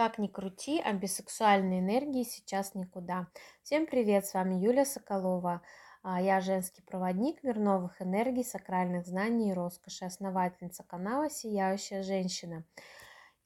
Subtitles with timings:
[0.00, 3.26] Как ни крути, а без сексуальной энергии сейчас никуда.
[3.62, 5.60] Всем привет, с вами Юлия Соколова.
[6.02, 12.64] А, я женский проводник мир новых энергий, сакральных знаний и роскоши, основательница канала «Сияющая женщина».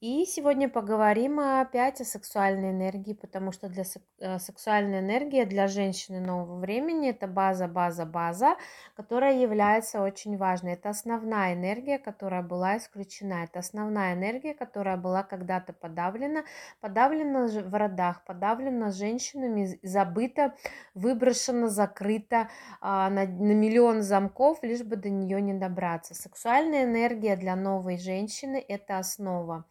[0.07, 3.83] И сегодня поговорим опять о сексуальной энергии, потому что для
[4.19, 8.55] э, сексуальной энергии для женщины нового времени это база, база, база,
[8.95, 10.73] которая является очень важной.
[10.73, 13.45] Это основная энергия, которая была исключена.
[13.45, 16.43] Это основная энергия, которая была когда-то подавлена,
[16.81, 20.53] подавлена в родах, подавлена женщинами, забыта,
[20.93, 22.49] выброшена, закрыта
[22.79, 26.13] а, на, на миллион замков, лишь бы до нее не добраться.
[26.13, 29.65] Сексуальная энергия для новой женщины– это основа.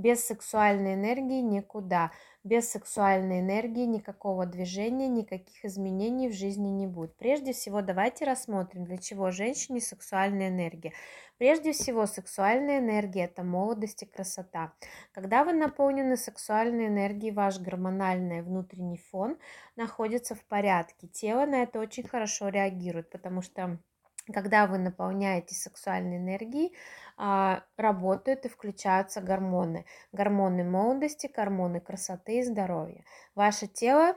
[0.00, 2.10] Без сексуальной энергии никуда.
[2.42, 7.14] Без сексуальной энергии никакого движения, никаких изменений в жизни не будет.
[7.18, 10.94] Прежде всего, давайте рассмотрим, для чего женщине сексуальная энергия.
[11.36, 14.72] Прежде всего, сексуальная энергия– это молодость и красота.
[15.12, 19.36] Когда вы наполнены сексуальной энергией, ваш гормональный внутренний фон
[19.76, 21.08] находится в порядке.
[21.08, 23.78] Тело на это очень хорошо реагирует, потому что
[24.32, 26.74] когда вы наполняете сексуальной энергией,
[27.16, 29.84] а, работают и включаются гормоны.
[30.12, 33.04] Гормоны молодости, гормоны красоты и здоровья.
[33.34, 34.16] Ваше тело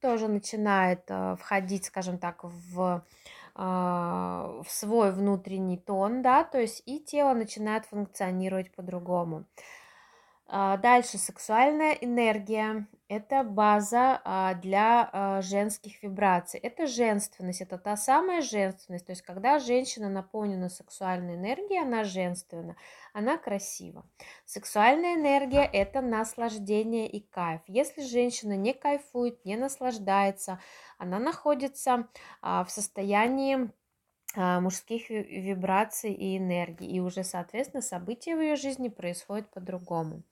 [0.00, 3.04] тоже начинает а, входить, скажем так, в
[3.56, 9.44] а, в свой внутренний тон, да, то есть и тело начинает функционировать по-другому.
[10.56, 16.60] А, дальше сексуальная энергия– это база а, для а, женских вибраций.
[16.60, 19.04] Это женственность, это та самая женственность.
[19.04, 22.76] То есть, когда женщина наполнена сексуальной энергией, она женственна,
[23.12, 24.08] она красива.
[24.44, 27.62] Сексуальная энергия– это наслаждение и кайф.
[27.66, 30.60] Если женщина не кайфует, не наслаждается,
[30.98, 32.06] она находится
[32.42, 33.72] в состоянии
[34.36, 36.86] мужских вибраций и энергий.
[36.86, 40.22] И уже, соответственно, события в ее жизни происходят по-другому.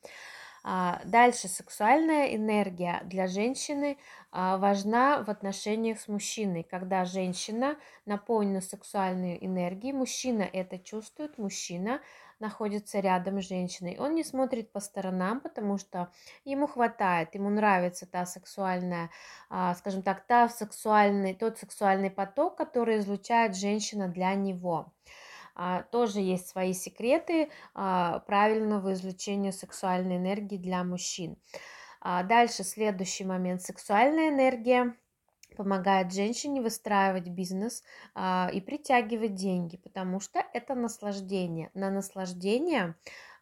[0.64, 3.98] А, дальше сексуальная энергия для женщины
[4.30, 6.62] а, важна в отношениях с мужчиной.
[6.62, 12.00] Когда женщина наполнена сексуальной энергией, мужчина это чувствует, мужчина
[12.42, 13.96] находится рядом с женщиной.
[13.98, 16.12] Он не смотрит по сторонам, потому что
[16.44, 19.10] ему хватает, ему нравится та сексуальная,
[19.48, 24.92] а, скажем так, та сексуальный, тот сексуальный поток, который излучает женщина для него.
[25.54, 31.38] А, тоже есть свои секреты а, правильного излучения сексуальной энергии для мужчин.
[32.04, 33.62] Дальше следующий момент.
[33.62, 34.96] Сексуальная энергия
[35.54, 37.82] помогает женщине выстраивать бизнес
[38.14, 41.70] а, и притягивать деньги, потому что это наслаждение.
[41.74, 42.94] На наслаждение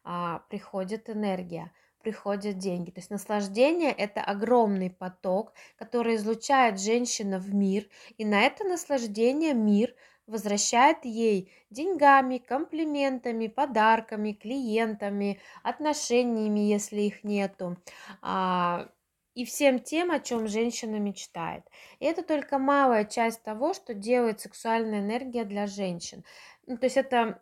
[0.03, 2.89] а, приходит энергия приходят деньги.
[2.89, 9.53] То есть наслаждение– это огромный поток, который излучает женщина в мир, и на это наслаждение
[9.53, 9.93] мир
[10.27, 17.77] возвращает ей деньгами, комплиментами, подарками, клиентами, отношениями, если их нету,
[18.21, 18.89] а,
[19.35, 21.63] и всем тем, о чем женщина мечтает.
[21.99, 26.23] И это только малая часть того, что делает сексуальная энергия для женщин.
[26.67, 27.41] Ну, то есть это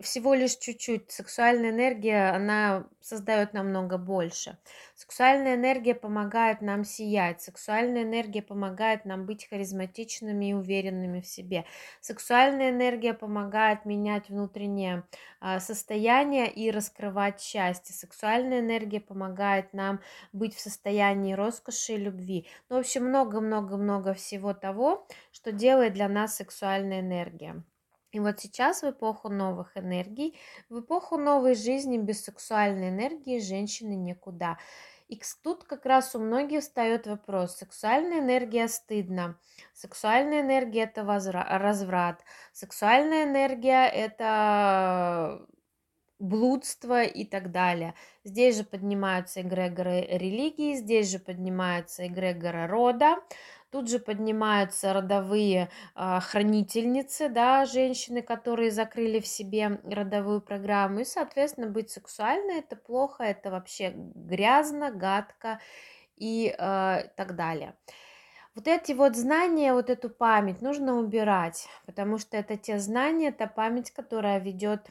[0.00, 1.10] всего лишь чуть-чуть.
[1.10, 4.58] Сексуальная энергия, она создает намного больше.
[4.94, 7.40] Сексуальная энергия помогает нам сиять.
[7.40, 11.64] Сексуальная энергия помогает нам быть харизматичными и уверенными в себе.
[12.00, 15.04] Сексуальная энергия помогает менять внутреннее
[15.40, 17.94] а, состояние и раскрывать счастье.
[17.94, 20.00] Сексуальная энергия помогает нам
[20.32, 22.46] быть в состоянии роскоши и любви.
[22.68, 27.62] Ну, в общем, много-много-много всего того, что делает для нас сексуальная энергия.
[28.12, 30.38] И вот сейчас в эпоху новых энергий,
[30.68, 34.58] в эпоху новой жизни без сексуальной энергии женщины никуда.
[35.08, 39.38] И тут как раз у многих встает вопрос, сексуальная энергия стыдно,
[39.72, 45.46] сексуальная энергия это разврат, сексуальная энергия это
[46.18, 47.94] блудство и так далее.
[48.24, 53.16] Здесь же поднимаются эгрегоры религии, здесь же поднимаются эгрегоры рода,
[53.70, 61.00] Тут же поднимаются родовые а, хранительницы, да, женщины, которые закрыли в себе родовую программу.
[61.00, 65.60] И, соответственно, быть сексуальной это плохо, это вообще грязно, гадко
[66.16, 67.74] и э, так далее.
[68.54, 73.46] Вот эти вот знания, вот эту память нужно убирать, потому что это те знания, та
[73.46, 74.90] память, которая ведет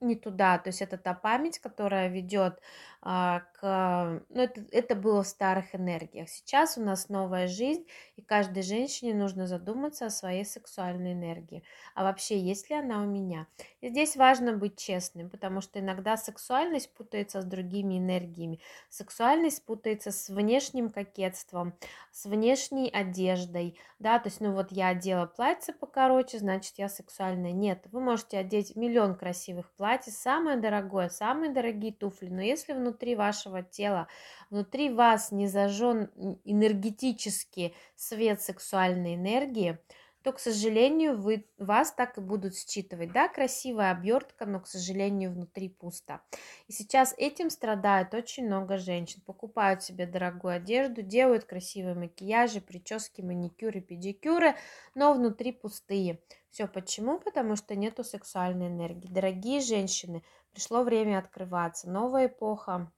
[0.00, 2.60] не туда, то есть это та память, которая ведет
[2.93, 4.22] а, к...
[4.30, 6.28] Ну, это, это было в старых энергиях.
[6.30, 7.86] Сейчас у нас новая жизнь,
[8.16, 11.62] и каждой женщине нужно задуматься о своей сексуальной энергии.
[11.94, 13.46] А вообще, есть ли она у меня?
[13.82, 18.60] И здесь важно быть честным, потому что иногда сексуальность путается с другими энергиями.
[18.88, 21.74] Сексуальность путается с внешним кокетством,
[22.10, 27.52] с внешней одеждой, да, то есть, ну вот я одела платье покороче, значит, я сексуальная.
[27.52, 32.93] Нет, вы можете одеть миллион красивых платьев, самое дорогое, самые дорогие туфли, но если внутри
[33.16, 34.08] вашего тела,
[34.50, 36.10] внутри вас не зажжен
[36.44, 39.78] энергетический свет сексуальной энергии,
[40.22, 43.12] то, к сожалению, вы, вас так и будут считывать.
[43.12, 46.22] Да, красивая обертка, но, к сожалению, внутри пусто.
[46.66, 49.20] И сейчас этим страдает очень много женщин.
[49.26, 54.54] Покупают себе дорогую одежду, делают красивые макияжи, прически, маникюры, педикюры,
[54.94, 56.20] но внутри пустые.
[56.54, 57.18] Все почему?
[57.18, 59.08] Потому что нету сексуальной энергии.
[59.08, 60.22] Дорогие женщины,
[60.52, 61.90] пришло время открываться.
[61.90, 62.92] Новая эпоха,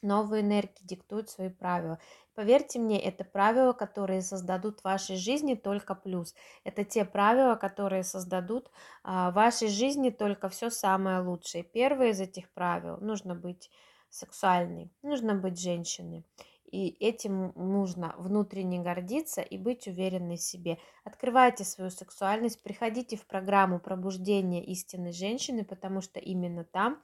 [0.00, 1.98] новые энергии диктуют свои правила.
[2.36, 6.36] Поверьте мне, это правила, которые создадут в вашей жизни только плюс.
[6.62, 8.70] Это те правила, которые создадут
[9.02, 11.64] а, в вашей жизни только все самое лучшее.
[11.64, 13.72] Первое из этих правил– нужно быть
[14.08, 16.24] сексуальной, нужно быть женщиной.
[16.70, 20.78] И этим нужно внутренне гордиться и быть уверенной в себе.
[21.04, 27.02] Открывайте свою сексуальность, приходите в программу пробуждения истинной женщины, потому что именно там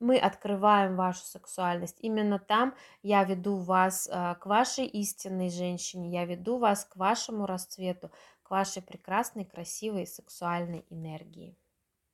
[0.00, 1.98] мы открываем вашу сексуальность.
[2.00, 7.46] Именно там я веду вас а, к вашей истинной женщине, я веду вас к вашему
[7.46, 8.10] расцвету,
[8.42, 11.59] к вашей прекрасной, красивой сексуальной энергии.